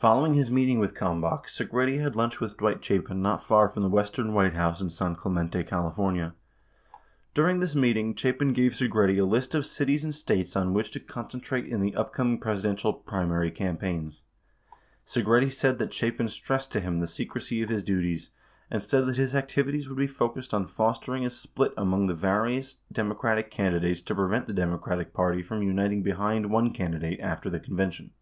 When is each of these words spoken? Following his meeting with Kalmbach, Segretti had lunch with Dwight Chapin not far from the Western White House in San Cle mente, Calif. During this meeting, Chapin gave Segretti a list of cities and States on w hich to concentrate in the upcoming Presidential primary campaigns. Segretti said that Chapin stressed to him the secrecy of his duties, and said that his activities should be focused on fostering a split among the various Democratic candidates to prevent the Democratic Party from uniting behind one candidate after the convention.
Following 0.00 0.32
his 0.32 0.50
meeting 0.50 0.78
with 0.78 0.94
Kalmbach, 0.94 1.46
Segretti 1.46 2.00
had 2.00 2.16
lunch 2.16 2.40
with 2.40 2.56
Dwight 2.56 2.82
Chapin 2.82 3.20
not 3.20 3.44
far 3.46 3.68
from 3.68 3.82
the 3.82 3.90
Western 3.90 4.32
White 4.32 4.54
House 4.54 4.80
in 4.80 4.88
San 4.88 5.14
Cle 5.14 5.30
mente, 5.30 5.62
Calif. 5.66 6.32
During 7.34 7.60
this 7.60 7.74
meeting, 7.74 8.14
Chapin 8.14 8.54
gave 8.54 8.72
Segretti 8.72 9.20
a 9.20 9.24
list 9.26 9.54
of 9.54 9.66
cities 9.66 10.02
and 10.02 10.14
States 10.14 10.56
on 10.56 10.68
w 10.68 10.78
hich 10.82 10.90
to 10.92 11.00
concentrate 11.00 11.66
in 11.66 11.82
the 11.82 11.94
upcoming 11.94 12.38
Presidential 12.40 12.94
primary 12.94 13.50
campaigns. 13.50 14.22
Segretti 15.04 15.52
said 15.52 15.76
that 15.78 15.92
Chapin 15.92 16.30
stressed 16.30 16.72
to 16.72 16.80
him 16.80 17.00
the 17.00 17.06
secrecy 17.06 17.60
of 17.60 17.68
his 17.68 17.84
duties, 17.84 18.30
and 18.70 18.82
said 18.82 19.04
that 19.04 19.18
his 19.18 19.34
activities 19.34 19.84
should 19.84 19.94
be 19.98 20.06
focused 20.06 20.54
on 20.54 20.66
fostering 20.66 21.26
a 21.26 21.28
split 21.28 21.74
among 21.76 22.06
the 22.06 22.14
various 22.14 22.78
Democratic 22.90 23.50
candidates 23.50 24.00
to 24.00 24.14
prevent 24.14 24.46
the 24.46 24.54
Democratic 24.54 25.12
Party 25.12 25.42
from 25.42 25.62
uniting 25.62 26.02
behind 26.02 26.48
one 26.50 26.72
candidate 26.72 27.20
after 27.20 27.50
the 27.50 27.60
convention. 27.60 28.12